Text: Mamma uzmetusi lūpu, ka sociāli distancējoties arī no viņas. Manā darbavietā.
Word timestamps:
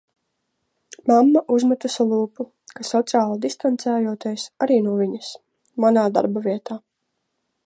Mamma 1.09 1.43
uzmetusi 1.57 2.07
lūpu, 2.13 2.47
ka 2.79 2.87
sociāli 2.91 3.37
distancējoties 3.45 4.49
arī 4.67 4.83
no 4.89 4.99
viņas. 5.05 5.33
Manā 5.87 6.11
darbavietā. 6.19 6.85